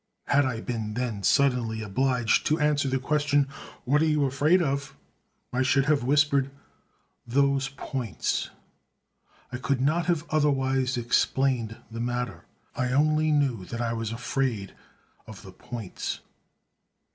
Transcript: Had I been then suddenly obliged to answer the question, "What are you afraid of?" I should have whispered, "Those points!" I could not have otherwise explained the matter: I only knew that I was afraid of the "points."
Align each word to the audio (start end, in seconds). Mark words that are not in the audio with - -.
Had 0.25 0.45
I 0.45 0.61
been 0.61 0.95
then 0.95 1.21
suddenly 1.21 1.83
obliged 1.83 2.47
to 2.47 2.57
answer 2.59 2.87
the 2.87 2.97
question, 2.97 3.47
"What 3.85 4.01
are 4.01 4.05
you 4.07 4.25
afraid 4.25 4.59
of?" 4.59 4.97
I 5.53 5.61
should 5.61 5.85
have 5.85 6.03
whispered, 6.03 6.49
"Those 7.27 7.69
points!" 7.69 8.49
I 9.51 9.57
could 9.57 9.79
not 9.79 10.07
have 10.07 10.25
otherwise 10.31 10.97
explained 10.97 11.77
the 11.91 11.99
matter: 11.99 12.45
I 12.75 12.91
only 12.93 13.31
knew 13.31 13.63
that 13.65 13.79
I 13.79 13.93
was 13.93 14.11
afraid 14.11 14.73
of 15.27 15.43
the 15.43 15.51
"points." 15.51 16.21